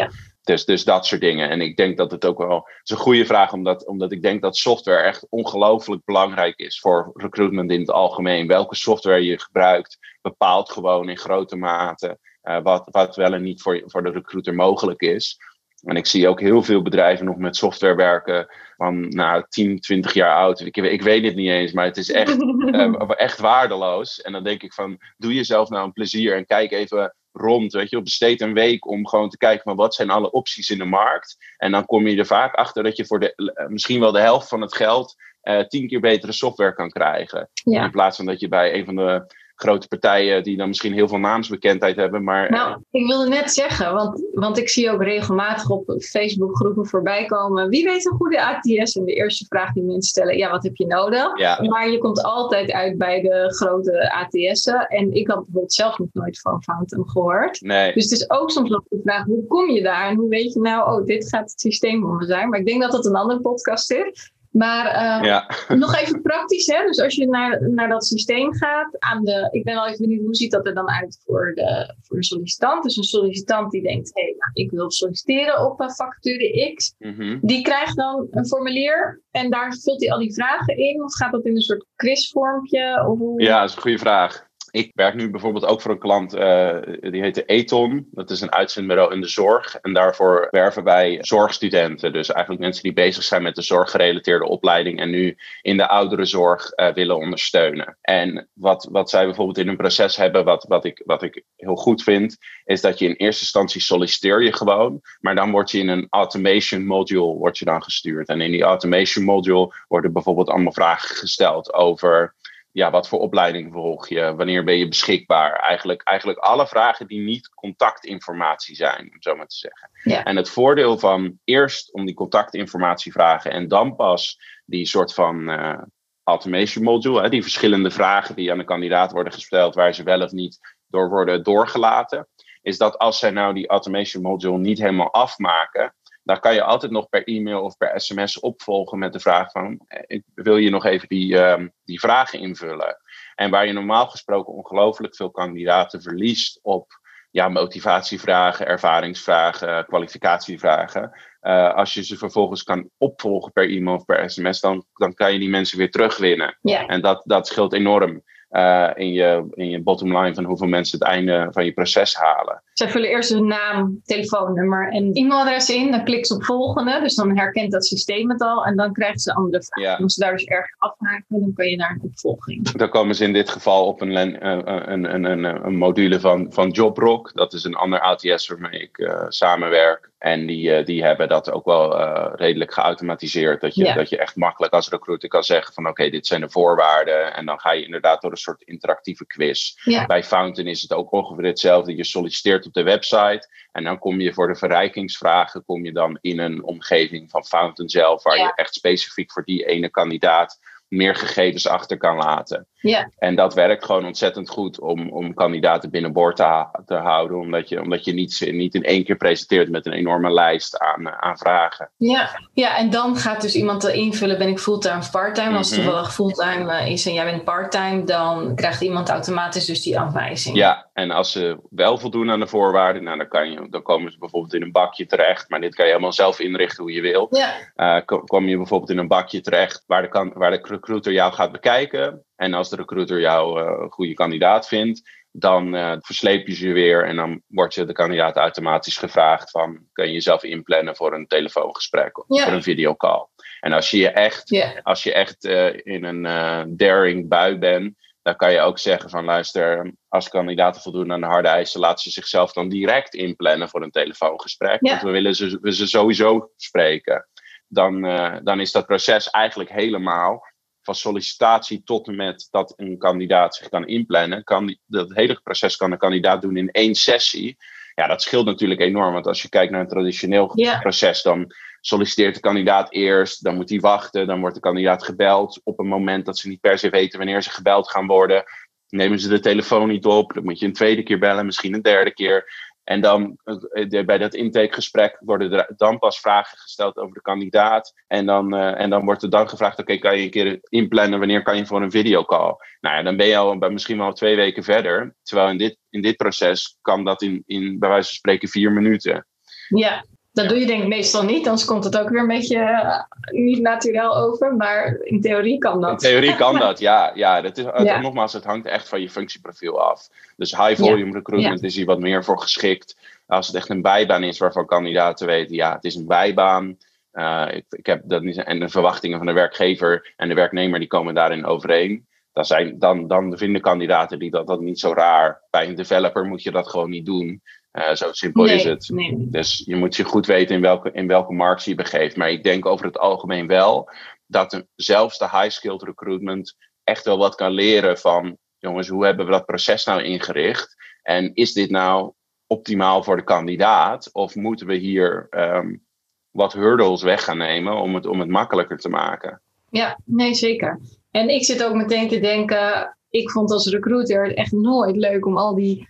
[0.46, 1.50] Dus, dus dat soort dingen.
[1.50, 2.56] En ik denk dat het ook wel.
[2.56, 6.80] Het is een goede vraag, omdat, omdat ik denk dat software echt ongelooflijk belangrijk is
[6.80, 8.46] voor recruitment in het algemeen.
[8.46, 13.62] Welke software je gebruikt, bepaalt gewoon in grote mate uh, wat, wat wel en niet
[13.62, 15.38] voor, voor de recruiter mogelijk is.
[15.82, 20.14] En ik zie ook heel veel bedrijven nog met software werken van nou, 10, 20
[20.14, 20.60] jaar oud.
[20.60, 24.20] Ik, ik weet het niet eens, maar het is echt, uh, echt waardeloos.
[24.20, 27.72] En dan denk ik van, doe jezelf nou een plezier en kijk even rond.
[27.72, 30.78] Weet je, besteed een week om gewoon te kijken van wat zijn alle opties in
[30.78, 31.36] de markt.
[31.56, 34.48] En dan kom je er vaak achter dat je voor de, misschien wel de helft
[34.48, 37.48] van het geld uh, tien keer betere software kan krijgen.
[37.64, 41.08] In plaats van dat je bij een van de grote partijen die dan misschien heel
[41.08, 42.24] veel naamsbekendheid hebben.
[42.24, 46.56] Maar, nou, eh, ik wilde net zeggen, want, want ik zie ook regelmatig op Facebook
[46.56, 47.68] groepen voorbij komen.
[47.68, 48.96] Wie weet een goede ATS?
[48.96, 51.38] En de eerste vraag die mensen stellen, ja, wat heb je nodig?
[51.38, 51.62] Ja.
[51.62, 54.86] Maar je komt altijd uit bij de grote ATS'en.
[54.86, 57.60] En ik had bijvoorbeeld zelf nog nooit van Fountain gehoord.
[57.60, 57.92] Nee.
[57.92, 60.08] Dus het is ook soms nog de vraag, hoe kom je daar?
[60.08, 62.48] En hoe weet je nou, oh, dit gaat het systeem om zijn?
[62.48, 64.34] Maar ik denk dat dat een andere podcast is.
[64.56, 64.86] Maar
[65.24, 66.86] uh, nog even praktisch, hè?
[66.86, 70.24] dus als je naar, naar dat systeem gaat, aan de, ik ben wel even benieuwd,
[70.24, 72.82] hoe ziet dat er dan uit voor de, voor de sollicitant?
[72.82, 76.94] Dus een sollicitant die denkt, hé, hey, nou, ik wil solliciteren op een vacature X,
[76.98, 77.38] mhm.
[77.40, 81.32] die krijgt dan een formulier en daar vult hij al die vragen in, of gaat
[81.32, 83.06] dat in een soort quizvormpje?
[83.08, 83.42] Of hoe?
[83.42, 84.45] Ja, dat is een goede vraag.
[84.76, 88.08] Ik werk nu bijvoorbeeld ook voor een klant, uh, die heet Eton.
[88.10, 89.74] Dat is een uitzendbureau in de zorg.
[89.74, 92.12] En daarvoor werven wij zorgstudenten.
[92.12, 96.72] Dus eigenlijk mensen die bezig zijn met de zorggerelateerde opleiding en nu in de ouderenzorg
[96.76, 97.98] uh, willen ondersteunen.
[98.00, 101.76] En wat, wat zij bijvoorbeeld in een proces hebben, wat, wat, ik, wat ik heel
[101.76, 105.78] goed vind, is dat je in eerste instantie solliciteer je gewoon, maar dan word je
[105.78, 108.28] in een automation module wordt je dan gestuurd.
[108.28, 112.34] En in die automation module worden bijvoorbeeld allemaal vragen gesteld over
[112.76, 114.34] ja, wat voor opleiding volg je?
[114.34, 115.52] Wanneer ben je beschikbaar?
[115.52, 119.90] Eigenlijk, eigenlijk alle vragen die niet contactinformatie zijn, om zo maar te zeggen.
[120.02, 120.24] Ja.
[120.24, 125.50] En het voordeel van eerst om die contactinformatie vragen en dan pas die soort van
[125.50, 125.82] uh,
[126.24, 130.22] automation module, hè, die verschillende vragen die aan de kandidaat worden gesteld, waar ze wel
[130.22, 132.28] of niet door worden doorgelaten,
[132.62, 135.94] is dat als zij nou die automation module niet helemaal afmaken,
[136.26, 139.80] dan kan je altijd nog per e-mail of per sms opvolgen met de vraag van,
[139.86, 142.96] eh, wil je nog even die, uh, die vragen invullen?
[143.34, 151.12] En waar je normaal gesproken ongelooflijk veel kandidaten verliest op ja, motivatievragen, ervaringsvragen, kwalificatievragen.
[151.42, 155.32] Uh, als je ze vervolgens kan opvolgen per e-mail of per sms, dan, dan kan
[155.32, 156.58] je die mensen weer terugwinnen.
[156.86, 158.22] En dat, dat scheelt enorm.
[158.50, 162.14] Uh, in, je, in je bottom line van hoeveel mensen het einde van je proces
[162.14, 162.62] halen.
[162.72, 165.90] Zij vullen eerst hun naam, telefoonnummer en e-mailadres in.
[165.90, 167.00] Dan klikt ze op volgende.
[167.00, 168.64] Dus dan herkent dat systeem het al.
[168.64, 170.02] En dan krijgen ze andere vragen.
[170.02, 172.70] Als ze daar dus erg afhaken, dan kan je naar een opvolging.
[172.70, 174.46] Dan komen ze in dit geval op een, een,
[174.92, 177.30] een, een, een module van, van JobRock.
[177.34, 180.10] Dat is een ander ATS waarmee ik uh, samenwerk.
[180.18, 183.60] En die, die hebben dat ook wel uh, redelijk geautomatiseerd.
[183.60, 183.94] Dat je, ja.
[183.94, 187.34] dat je echt makkelijk als recruiter kan zeggen van oké, okay, dit zijn de voorwaarden.
[187.34, 189.74] En dan ga je inderdaad door een soort interactieve quiz.
[189.84, 190.06] Ja.
[190.06, 191.96] Bij Fountain is het ook ongeveer hetzelfde.
[191.96, 193.48] Je solliciteert op de website.
[193.72, 197.90] En dan kom je voor de verrijkingsvragen kom je dan in een omgeving van Fountain
[197.90, 198.22] zelf.
[198.22, 198.44] Waar ja.
[198.44, 202.68] je echt specifiek voor die ene kandidaat meer gegevens achter kan laten.
[202.88, 203.10] Ja.
[203.18, 207.80] En dat werkt gewoon ontzettend goed om, om kandidaten binnenboord te, te houden, omdat je,
[207.80, 211.90] omdat je niet, niet in één keer presenteert met een enorme lijst aan, aan vragen.
[211.96, 212.30] Ja.
[212.54, 215.56] ja, en dan gaat dus iemand invullen: ben ik fulltime of parttime?
[215.56, 219.64] Als het mm toevallig fulltime eh, is en jij bent parttime, dan krijgt iemand automatisch
[219.64, 220.56] dus die afwijzing.
[220.56, 224.12] Ja, en als ze wel voldoen aan de voorwaarden, nou, dan, kan je, dan komen
[224.12, 227.00] ze bijvoorbeeld in een bakje terecht, maar dit kan je helemaal zelf inrichten hoe je
[227.00, 227.28] wil.
[227.30, 227.54] Ja.
[227.76, 231.32] Uh, kom je bijvoorbeeld in een bakje terecht waar de, kan, waar de recruiter jou
[231.32, 232.24] gaat bekijken.
[232.36, 236.72] En als de recruiter jou uh, een goede kandidaat vindt, dan uh, versleep je ze
[236.72, 241.14] weer en dan wordt je de kandidaat automatisch gevraagd van kun je jezelf inplannen voor
[241.14, 243.26] een telefoongesprek of voor een videocall.
[243.60, 244.70] En als je echt, yeah.
[244.82, 249.24] als je echt uh, in een daring bui bent, dan kan je ook zeggen van
[249.24, 253.82] luister, als kandidaten voldoen aan de harde eisen, laten ze zichzelf dan direct inplannen voor
[253.82, 254.80] een telefoongesprek.
[254.80, 257.28] Want we willen ze, we ze sowieso spreken.
[257.68, 258.02] Dan,
[258.44, 260.44] dan is dat proces eigenlijk helemaal
[260.86, 265.76] van sollicitatie tot en met dat een kandidaat zich kan inplannen, kan dat hele proces
[265.76, 267.56] kan een kandidaat doen in één sessie.
[267.94, 269.12] Ja, dat scheelt natuurlijk enorm.
[269.12, 270.80] Want als je kijkt naar een traditioneel yeah.
[270.80, 275.60] proces, dan solliciteert de kandidaat eerst, dan moet hij wachten, dan wordt de kandidaat gebeld
[275.64, 278.44] op een moment dat ze niet per se weten wanneer ze gebeld gaan worden.
[278.88, 281.82] Nemen ze de telefoon niet op, dan moet je een tweede keer bellen, misschien een
[281.82, 282.52] derde keer.
[282.86, 287.92] En dan eh, bij dat intakegesprek worden er dan pas vragen gesteld over de kandidaat.
[288.06, 291.18] En dan, uh, en dan wordt er dan gevraagd: oké, kan je een keer inplannen
[291.18, 292.56] wanneer kan je voor een videocall?
[292.80, 295.16] Nou ja, dan ben je al misschien wel twee weken verder.
[295.22, 298.72] Terwijl in dit, in dit proces kan dat in, in bij wijze van spreken vier
[298.72, 299.26] minuten.
[299.68, 300.04] Ja,
[300.36, 303.00] dat doe je denk ik meestal niet, anders komt het ook weer een beetje uh,
[303.30, 304.56] niet natuurlijk over.
[304.56, 306.02] Maar in theorie kan dat.
[306.02, 307.12] In theorie kan dat, ja.
[307.14, 308.00] ja, dat is, ja.
[308.00, 310.08] Nogmaals, het hangt echt van je functieprofiel af.
[310.36, 312.96] Dus high volume recruitment is hier wat meer voor geschikt.
[313.26, 316.76] Als het echt een bijbaan is waarvan kandidaten weten, ja, het is een bijbaan.
[317.12, 320.78] Uh, ik, ik, heb dat niet, en de verwachtingen van de werkgever en de werknemer
[320.78, 322.06] die komen daarin overeen.
[322.32, 325.42] Dan, zijn, dan, dan vinden kandidaten die dat, dat niet zo raar.
[325.50, 327.42] Bij een developer moet je dat gewoon niet doen.
[327.76, 328.88] Uh, zo simpel nee, is het.
[328.88, 329.26] Nee.
[329.30, 332.16] Dus je moet je goed weten in welke, in welke markt je je begeeft.
[332.16, 333.90] Maar ik denk over het algemeen wel
[334.26, 339.26] dat een, zelfs de high-skilled recruitment echt wel wat kan leren van, jongens, hoe hebben
[339.26, 340.76] we dat proces nou ingericht?
[341.02, 342.12] En is dit nou
[342.46, 344.12] optimaal voor de kandidaat?
[344.12, 345.84] Of moeten we hier um,
[346.30, 349.40] wat hurdles weg gaan nemen om het, om het makkelijker te maken?
[349.70, 350.80] Ja, nee, zeker.
[351.10, 355.26] En ik zit ook meteen te denken, ik vond als recruiter het echt nooit leuk
[355.26, 355.88] om al die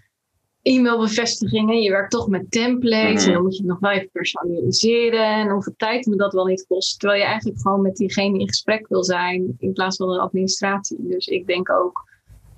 [0.66, 1.82] e-mailbevestigingen.
[1.82, 5.24] Je werkt toch met templates en dan moet je het nog wel even personaliseren.
[5.24, 7.00] En hoeveel tijd me dat wel niet kost.
[7.00, 10.96] Terwijl je eigenlijk gewoon met diegene in gesprek wil zijn in plaats van een administratie.
[11.00, 12.04] Dus ik denk ook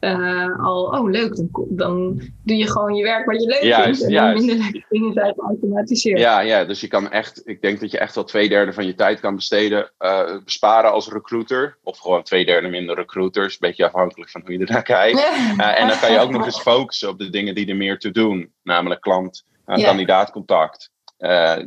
[0.01, 4.03] uh, al, oh leuk, dan, dan doe je gewoon je werk wat je leuk vindt.
[4.03, 6.19] En minder leuke dingen zijn geautomatiseerd.
[6.19, 8.87] Ja, ja, dus je kan echt, ik denk dat je echt wel twee derde van
[8.87, 11.77] je tijd kan besteden, uh, besparen als recruiter.
[11.83, 15.19] Of gewoon twee derde minder recruiters, een beetje afhankelijk van hoe je ernaar kijkt.
[15.19, 17.99] Uh, en dan kan je ook nog eens focussen op de dingen die er meer
[17.99, 20.91] toe doen, namelijk klant, kandidaatcontact.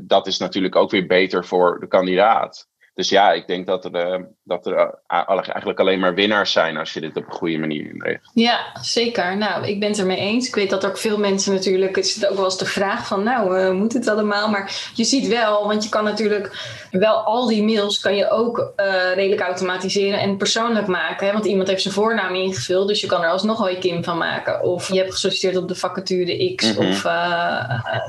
[0.02, 2.70] dat is natuurlijk ook weer beter voor de kandidaat.
[2.94, 6.78] Dus ja, ik denk dat er, uh, dat er uh, eigenlijk alleen maar winnaars zijn
[6.78, 8.32] als je dit op een goede manier inricht.
[8.34, 9.38] Ja, zeker.
[9.38, 10.48] Nou, ik ben het ermee eens.
[10.48, 13.08] Ik weet dat er ook veel mensen natuurlijk, het is ook wel eens de vraag
[13.08, 14.50] van, nou, uh, moet het allemaal?
[14.50, 16.56] Maar je ziet wel, want je kan natuurlijk
[16.92, 18.74] wel al die mails kan je ook
[19.16, 21.28] redelijk automatiseren en persoonlijk maken.
[21.28, 21.34] Hè?
[21.34, 24.18] Want iemand heeft zijn voornaam ingevuld, dus je kan er alsnog wel je Kim van
[24.18, 24.64] maken.
[24.64, 26.74] Of je hebt gesolliciteerd op de vacature X.
[26.74, 26.90] Mm -hmm.
[26.90, 27.06] Of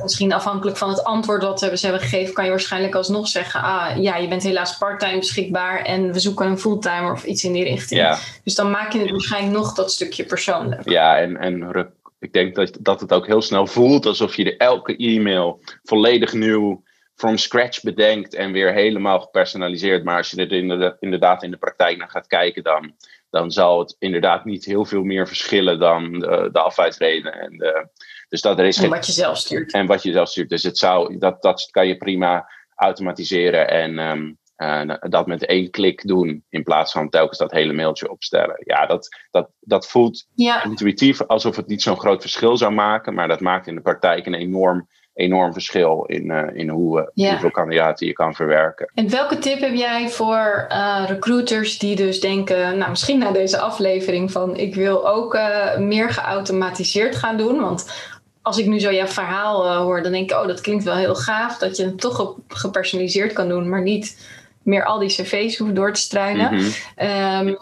[0.02, 3.96] misschien afhankelijk van het antwoord wat ze hebben gegeven, kan je waarschijnlijk alsnog zeggen, ah
[3.96, 7.64] ja, je bent helaas parttime beschikbaar en we zoeken een fulltimer of iets in die
[7.64, 8.00] richting.
[8.00, 8.18] Ja.
[8.44, 10.88] Dus dan maak je het waarschijnlijk nog dat stukje persoonlijk.
[10.88, 14.56] Ja, en, en ik denk dat, dat het ook heel snel voelt alsof je de
[14.56, 16.82] elke e-mail volledig nieuw
[17.14, 20.04] from scratch bedenkt en weer helemaal gepersonaliseerd.
[20.04, 22.94] Maar als je er inderdaad in de praktijk naar gaat kijken, dan,
[23.30, 27.40] dan zal het inderdaad niet heel veel meer verschillen dan de, de afleidsreden.
[27.40, 27.88] En, de,
[28.28, 29.72] dus dat er is en wat je zelf stuurt.
[29.72, 30.48] En wat je zelf stuurt.
[30.48, 35.70] Dus het zou, dat, dat kan je prima automatiseren en um, uh, dat met één
[35.70, 38.57] klik doen in plaats van telkens dat hele mailtje opstellen.
[38.59, 40.64] Ja, dat, dat, dat voelt ja.
[40.64, 44.27] intuïtief alsof het niet zo'n groot verschil zou maken, maar dat maakt in de praktijk
[44.27, 47.31] een enorm, enorm verschil in, uh, in hoe, uh, ja.
[47.31, 48.90] hoeveel kandidaten je kan verwerken.
[48.94, 50.66] En welke tip heb jij voor
[51.07, 55.38] recruiters die dus denken, nou misschien na deze aflevering van ik wil ook
[55.79, 58.11] meer geautomatiseerd gaan doen, want
[58.42, 61.14] als ik nu zo jouw verhaal hoor, dan denk ik, oh, dat klinkt wel heel
[61.14, 64.31] gaaf dat je het toch gepersonaliseerd kan doen, maar niet
[64.64, 66.55] meer al die cv's hoeft door te struinen.
[66.55, 66.70] Mhm.
[66.96, 67.55] Ehm,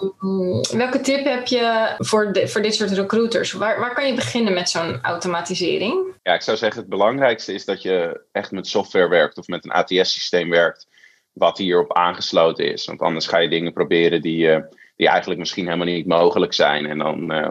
[0.76, 3.52] welke tip heb je voor, de, voor dit soort recruiters?
[3.52, 6.18] Waar, waar kan je beginnen met zo'n automatisering?
[6.22, 9.64] Ja, ik zou zeggen het belangrijkste is dat je echt met software werkt of met
[9.64, 10.86] een ATS-systeem werkt
[11.32, 12.86] wat hierop aangesloten is.
[12.86, 14.60] Want anders ga je dingen proberen die, uh,
[14.96, 16.86] die eigenlijk misschien helemaal niet mogelijk zijn.
[16.86, 17.50] En dan, uh,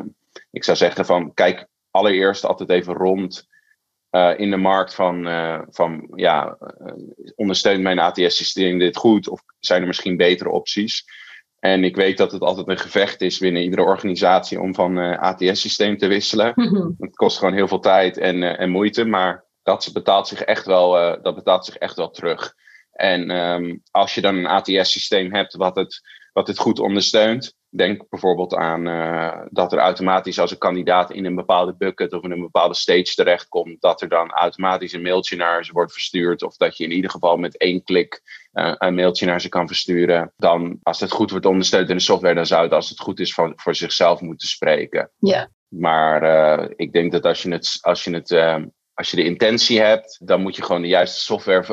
[0.52, 3.48] ik zou zeggen van kijk allereerst altijd even rond
[4.12, 6.94] uh, in de markt van, uh, van ja, uh,
[7.36, 11.06] ondersteunt mijn ATS-systeem dit goed of zijn er misschien betere opties?
[11.60, 15.98] En ik weet dat het altijd een gevecht is binnen iedere organisatie om van ATS-systeem
[15.98, 16.52] te wisselen.
[16.56, 20.66] Mm Het kost gewoon heel veel tijd en, en moeite, maar dat betaalt zich echt
[20.66, 20.92] wel,
[21.22, 22.54] dat betaalt zich echt wel terug.
[22.92, 26.02] En um, als je dan een ATS-systeem hebt wat het,
[26.34, 31.26] wat het goed ondersteunt, Denk bijvoorbeeld aan uh, dat er automatisch als een kandidaat in
[31.26, 35.36] een bepaalde bucket of in een bepaalde stage terechtkomt, dat er dan automatisch een mailtje
[35.36, 36.44] naar ze wordt verstuurd.
[36.44, 38.22] Of dat je in ieder geval met één klik
[38.54, 40.34] uh, een mailtje naar ze kan versturen.
[40.38, 43.20] Dan, als het goed wordt ondersteund in de software, dan zou het, als het goed
[43.20, 45.12] is, voor, voor zichzelf moeten spreken.
[45.18, 45.50] Ja.
[45.68, 47.78] Maar uh, ik denk dat als je het.
[47.82, 51.64] Als je het als je de intentie hebt, dan moet je gewoon de juiste software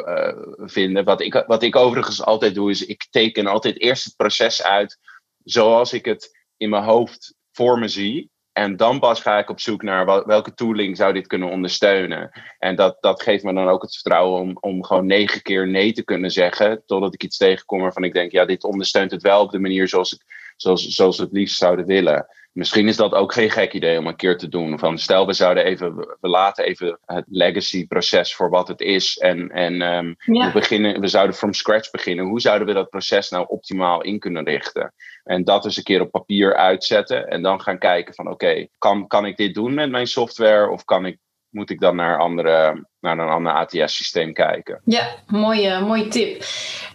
[0.56, 1.04] vinden.
[1.04, 4.98] Wat ik, wat ik overigens altijd doe, is ik teken altijd eerst het proces uit
[5.46, 8.30] zoals ik het in mijn hoofd voor me zie.
[8.52, 12.30] En dan pas ga ik op zoek naar welke tooling zou dit kunnen ondersteunen.
[12.58, 15.92] En dat, dat geeft me dan ook het vertrouwen om, om gewoon negen keer nee
[15.92, 16.82] te kunnen zeggen.
[16.86, 19.88] Totdat ik iets tegenkom waarvan ik denk, ja, dit ondersteunt het wel op de manier
[19.88, 22.26] zoals, ik, zoals, zoals we het liefst zouden willen.
[22.56, 24.78] Misschien is dat ook geen gek idee om een keer te doen.
[24.78, 29.18] Van stel, we zouden even, we laten even het legacy-proces voor wat het is.
[29.18, 32.24] En, en um, we, beginnen, we zouden from scratch beginnen.
[32.24, 34.94] Hoe zouden we dat proces nou optimaal in kunnen richten?
[35.24, 37.28] En dat eens een keer op papier uitzetten.
[37.28, 40.70] En dan gaan kijken van oké, kan, kan ik dit doen met mijn software?
[40.70, 41.18] Of kan ik
[41.56, 44.80] moet ik dan naar, andere, naar een ander ATS-systeem kijken.
[44.84, 46.44] Ja, mooie, mooie tip.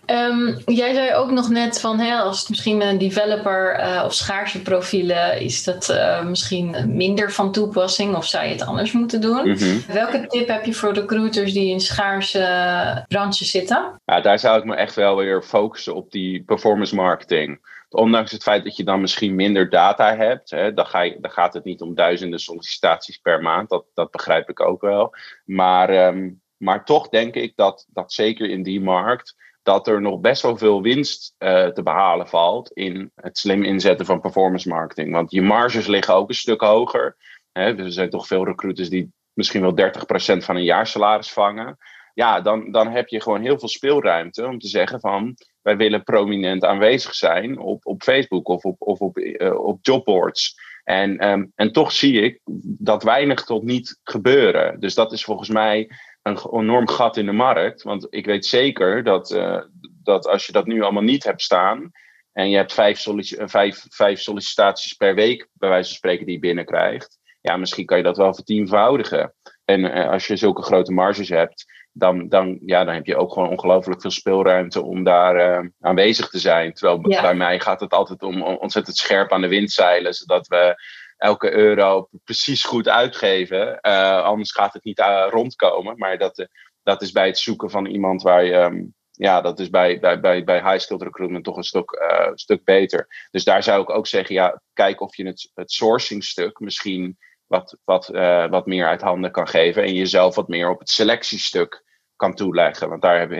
[0.05, 4.03] Um, jij zei ook nog net van hè, als het misschien met een developer uh,
[4.05, 8.91] of schaarse profielen is dat uh, misschien minder van toepassing of zou je het anders
[8.91, 9.47] moeten doen.
[9.47, 9.83] Mm -hmm.
[9.87, 14.01] Welke tip heb je voor recruiters die in schaarse branches zitten?
[14.05, 17.59] Ja, daar zou ik me echt wel weer focussen op die performance marketing
[17.93, 21.31] ondanks het feit dat je dan misschien minder data hebt, hè, dan, ga je, dan
[21.31, 23.69] gaat het niet om duizenden sollicitaties per maand.
[23.69, 25.15] Dat, dat begrijp ik ook wel.
[25.45, 29.35] Maar, um, maar toch denk ik dat, dat zeker in die markt.
[29.63, 34.05] Dat er nog best wel veel winst uh, te behalen valt in het slim inzetten
[34.05, 35.11] van performance marketing.
[35.11, 37.17] Want je marges liggen ook een stuk hoger.
[37.51, 37.77] Hè.
[37.77, 41.77] Er zijn toch veel recruiters die misschien wel 30% van een jaarsalaris vangen
[42.13, 46.03] ja, dan, dan heb je gewoon heel veel speelruimte om te zeggen van wij willen
[46.03, 50.55] prominent aanwezig zijn op, op Facebook of op, of op, uh, op jobboards.
[50.83, 54.79] En, um, en toch zie ik dat weinig tot niet gebeuren.
[54.79, 55.89] Dus dat is volgens mij
[56.21, 57.83] een enorm gat in de markt.
[57.83, 59.61] Want ik weet zeker dat, uh,
[60.03, 61.91] dat als je dat nu allemaal niet hebt staan,
[62.31, 66.41] en je hebt vijf, vijf, vijf sollicitaties per week, bij wijze van spreken, die je
[66.41, 67.19] binnenkrijgt.
[67.41, 69.33] Ja, misschien kan je dat wel vertienvoudigen.
[69.65, 73.49] En als je zulke grote marges hebt, dan, dan, ja, dan heb je ook gewoon
[73.49, 76.73] ongelooflijk veel speelruimte om daar uh, aanwezig te zijn.
[76.73, 80.75] Terwijl bij mij gaat het altijd om ontzettend scherp aan de wind zeilen, zodat we
[81.17, 83.79] elke euro precies goed uitgeven.
[83.81, 85.97] Uh, anders gaat het niet uh, rondkomen.
[85.97, 86.47] Maar dat,
[86.83, 88.53] dat is bij het zoeken van iemand waar je.
[88.53, 92.01] Um, ja, dat is bij, bij, bij, bij high-skilled recruitment toch een stuk,
[92.33, 93.27] stuk beter.
[93.31, 97.17] Dus daar zou ik ook zeggen, ja, kijk of je het, het sourcing stuk misschien
[97.51, 99.83] wat, wat, uh, wat meer uit handen kan geven.
[99.83, 101.83] En jezelf wat meer op het selectiestuk
[102.15, 102.89] kan toeleggen.
[102.89, 103.31] Want daar heb,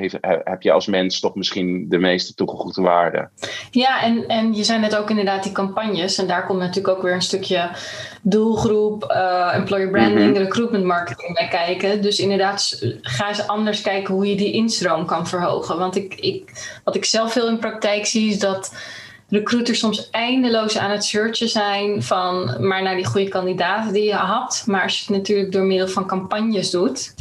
[0.44, 3.30] heb, je als mens toch misschien de meeste toegevoegde waarde.
[3.72, 6.18] Ja, en, en je zei net ook inderdaad die campagnes.
[6.18, 7.70] En daar komt natuurlijk ook weer een stukje
[8.22, 10.42] doelgroep, uh, employer branding, mhm.
[10.42, 12.02] recruitment marketing bij kijken.
[12.02, 15.78] Dus inderdaad, ga eens anders kijken hoe je die instroom kan verhogen.
[15.78, 16.52] Want ik, ik,
[16.84, 18.74] wat ik zelf veel in praktijk zie is dat
[19.32, 24.14] recruiters soms eindeloos aan het searchen zijn van maar naar die goede kandidaten die je
[24.14, 24.64] had.
[24.68, 27.14] Maar als je het natuurlijk door middel van campagnes doet,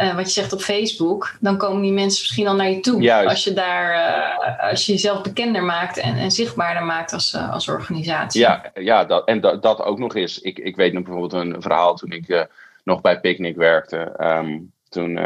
[0.00, 3.02] uh, wat je zegt op Facebook, dan komen die mensen misschien al naar je toe.
[3.02, 3.28] Juist.
[3.28, 7.52] Als je daar, uh, als je jezelf bekender maakt en, en zichtbaarder maakt als, uh,
[7.52, 8.40] als organisatie.
[8.40, 10.40] Ja, ja dat, en dat, dat ook nog eens.
[10.40, 12.48] Ik, ik weet nog bijvoorbeeld een verhaal toen ik
[12.84, 14.14] nog bij Picnic werkte.
[14.20, 15.18] Um, toen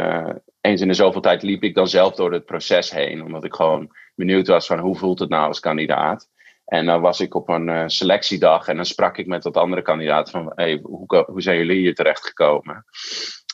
[0.61, 3.53] eens in de zoveel tijd liep ik dan zelf door het proces heen, omdat ik
[3.53, 6.27] gewoon benieuwd was van hoe voelt het nou als kandidaat.
[6.65, 10.31] En dan was ik op een selectiedag en dan sprak ik met wat andere kandidaten
[10.31, 12.85] van hey, hoe, hoe zijn jullie hier terecht gekomen?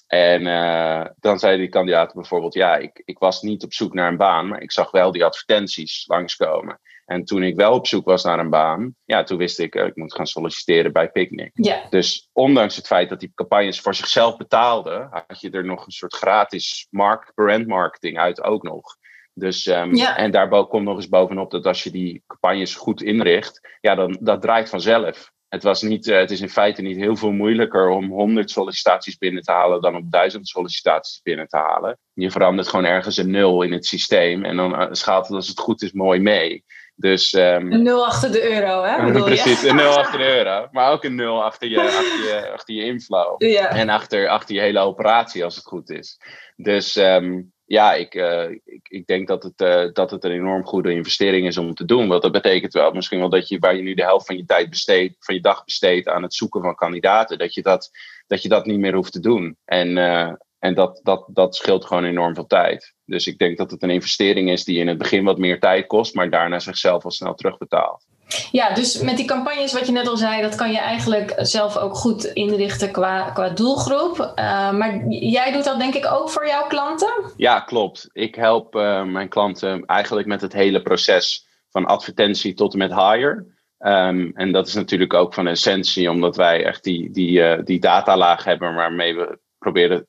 [0.07, 4.11] En uh, dan zeiden die kandidaten bijvoorbeeld: Ja, ik, ik was niet op zoek naar
[4.11, 6.79] een baan, maar ik zag wel die advertenties langskomen.
[7.05, 9.85] En toen ik wel op zoek was naar een baan, ja, toen wist ik, uh,
[9.85, 11.51] ik moet gaan solliciteren bij Picnic.
[11.89, 15.91] Dus ondanks het feit dat die campagnes voor zichzelf betaalden, had je er nog een
[15.91, 18.95] soort gratis mark, brand marketing uit ook nog.
[19.37, 20.17] Dus, um, ja.
[20.17, 24.17] En daar komt nog eens bovenop dat als je die campagnes goed inricht, ja, dan
[24.21, 25.33] dat draait vanzelf.
[25.47, 29.17] Het, was niet, uh, het is in feite niet heel veel moeilijker om 100 sollicitaties
[29.17, 31.97] binnen te halen dan om 1000 sollicitaties binnen te halen.
[32.13, 35.47] Je verandert gewoon ergens een nul in het systeem en dan uh, schaalt het als
[35.47, 36.63] het goed is mooi mee.
[36.95, 39.11] Dus, um, een nul achter de euro, hè?
[39.23, 40.67] Precies, een nul achter de euro.
[40.71, 43.41] Maar ook een nul achter je, achter je, achter je inflow.
[43.41, 43.69] Ja.
[43.69, 46.19] En achter, achter je hele operatie als het goed is.
[46.55, 50.65] Dus um, ja, ik, uh, ik, ik denk dat het, uh, dat het een enorm
[50.65, 52.07] goede investering is om te doen.
[52.07, 54.45] Want dat betekent wel misschien wel dat je waar je nu de helft van je
[54.45, 57.91] tijd besteedt, van je dag besteedt aan het zoeken van kandidaten, dat je dat,
[58.27, 59.57] dat, je dat niet meer hoeft te doen.
[59.65, 62.93] En, uh, en dat, dat, dat scheelt gewoon enorm veel tijd.
[63.05, 65.87] Dus ik denk dat het een investering is die in het begin wat meer tijd
[65.87, 68.05] kost, maar daarna zichzelf al snel terugbetaalt.
[68.51, 71.77] Ja, dus met die campagnes, wat je net al zei, dat kan je eigenlijk zelf
[71.77, 74.19] ook goed inrichten qua, qua doelgroep.
[74.19, 77.13] Uh, maar jij doet dat denk ik ook voor jouw klanten?
[77.37, 78.09] Ja, klopt.
[78.11, 82.93] Ik help uh, mijn klanten eigenlijk met het hele proces van advertentie tot en met
[82.93, 83.45] hire.
[83.79, 87.79] Um, en dat is natuurlijk ook van essentie, omdat wij echt die, die, uh, die
[87.79, 90.07] datalaag hebben waarmee we proberen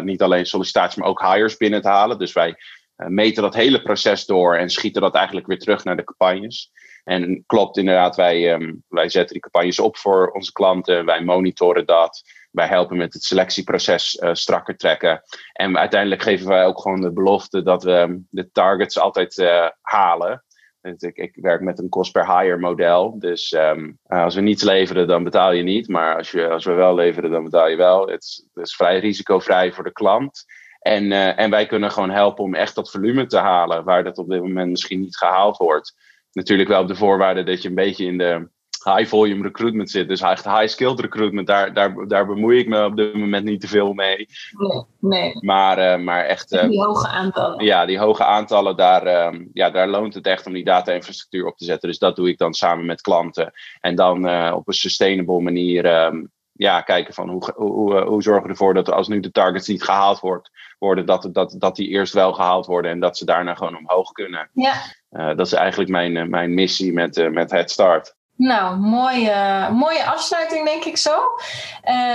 [0.00, 2.18] niet alleen sollicitaties, maar ook hires binnen te halen.
[2.18, 2.54] Dus wij
[2.96, 6.70] meten dat hele proces door en schieten dat eigenlijk weer terug naar de campagnes.
[7.08, 11.04] En klopt inderdaad, wij, um, wij zetten die campagnes op voor onze klanten.
[11.04, 12.22] Wij monitoren dat.
[12.50, 15.22] Wij helpen met het selectieproces uh, strakker trekken.
[15.52, 20.44] En uiteindelijk geven wij ook gewoon de belofte dat we de targets altijd uh, halen.
[20.80, 23.18] Dus ik, ik, werk met een cost per hire model.
[23.18, 25.88] Dus um, als we niets leveren, dan betaal je niet.
[25.88, 28.06] Maar als, je, als we wel leveren, dan betaal je wel.
[28.08, 30.44] Het is, vrij risicovrij voor de klant.
[30.78, 34.28] En, en wij kunnen gewoon helpen om echt dat volume te halen, waar dat op
[34.28, 35.94] dit moment misschien niet gehaald wordt
[36.32, 38.48] natuurlijk wel op de voorwaarde dat je een beetje in de
[38.84, 40.08] high volume recruitment zit.
[40.08, 43.60] Dus echt high skilled recruitment, daar, daar, daar bemoei ik me op dit moment niet
[43.60, 44.26] te veel mee.
[44.56, 45.32] Nee, nee.
[45.40, 46.52] Maar, uh, maar echt...
[46.52, 47.64] Uh, die hoge aantallen.
[47.64, 51.56] Ja, die hoge aantallen, daar, uh, ja, daar loont het echt om die data-infrastructuur op
[51.56, 51.88] te zetten.
[51.88, 53.52] Dus dat doe ik dan samen met klanten.
[53.80, 58.48] En dan op een sustainable manier um, ja, kijken van hoe, hoe, hoe zorgen we
[58.48, 62.12] ervoor dat als nu de targets niet gehaald wordt, worden, dat, dat, dat die eerst
[62.12, 64.50] wel gehaald worden en dat ze daarna gewoon omhoog kunnen.
[64.52, 64.72] Ja.
[65.10, 68.16] Uh, dat is eigenlijk mijn, uh, mijn missie met, uh, met Head Start.
[68.36, 71.18] Nou, mooie, mooie afsluiting denk ik zo.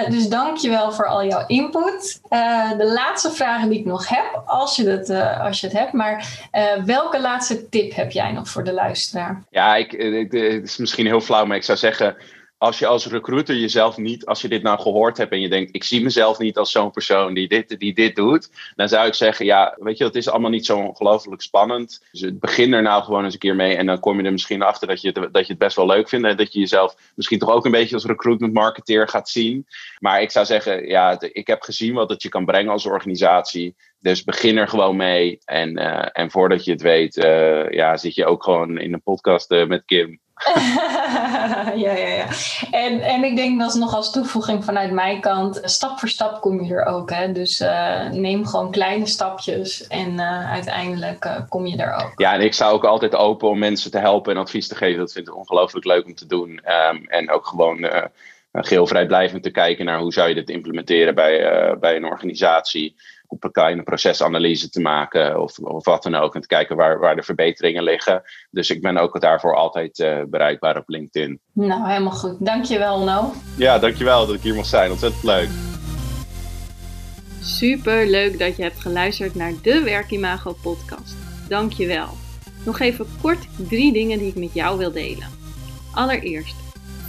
[0.09, 2.21] dus dank je wel voor al jouw input.
[2.77, 5.93] de laatste vragen die ik nog heb, als je het, als je het hebt.
[5.93, 6.27] Maar
[6.85, 9.43] welke laatste tip heb jij nog voor de luisteraar?
[9.49, 12.15] Ja, ik, ik, het is misschien heel flauw, maar ik zou zeggen
[12.63, 15.75] als je als recruiter jezelf niet, als je dit nou gehoord hebt en je denkt,
[15.75, 19.13] ik zie mezelf niet als zo'n persoon die dit, die dit doet, dan zou ik
[19.13, 22.05] zeggen, ja, weet je, dat is allemaal niet zo ongelooflijk spannend.
[22.11, 24.61] Dus begin er nou gewoon eens een keer mee en dan kom je er misschien
[24.61, 26.95] achter dat je het, dat je het best wel leuk vindt en dat je jezelf
[27.15, 29.67] misschien toch ook een beetje als recruitment marketeer gaat zien.
[29.99, 33.75] Maar ik zou zeggen, ja, ik heb gezien wat het je kan brengen als organisatie
[33.99, 35.39] Dus begin er gewoon mee.
[35.45, 35.75] En,
[36.13, 37.15] en voordat je het weet,
[37.69, 40.21] ja, zit je ook gewoon in een podcast met Kim.
[41.83, 42.27] ja, ja, ja.
[42.71, 46.63] En, en ik denk dat nog als toevoeging vanuit mijn kant, stap voor stap kom
[46.63, 47.09] je er ook.
[47.09, 47.31] Hè?
[47.31, 52.11] Dus uh, neem gewoon kleine stapjes en uh, uiteindelijk uh, kom je er ook.
[52.15, 54.99] Ja, en ik sta ook altijd open om mensen te helpen en advies te geven.
[54.99, 56.61] Dat vind ik ongelooflijk leuk om te doen.
[56.89, 57.85] Um, en ook gewoon
[58.61, 62.95] geheel vrijblijvend te kijken naar hoe zou je dit implementeren bij, bij een organisatie
[63.33, 66.35] op een kleine procesanalyse te maken of, of wat dan ook.
[66.35, 68.21] En te kijken waar, waar de verbeteringen liggen.
[68.51, 71.39] Dus ik ben ook daarvoor altijd uh, bereikbaar op LinkedIn.
[71.53, 72.45] Nou, helemaal goed.
[72.45, 73.33] Dankjewel, No.
[73.57, 74.91] Ja, dankjewel dat ik hier mocht zijn.
[74.91, 75.49] Ontzettend leuk.
[77.41, 81.15] Super leuk dat je hebt geluisterd naar de Werkimago podcast.
[81.49, 82.07] Dankjewel.
[82.65, 85.27] Nog even kort drie dingen die ik met jou wil delen.
[85.93, 86.55] Allereerst,